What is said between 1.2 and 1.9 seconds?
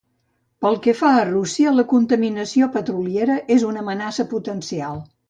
Rússia, la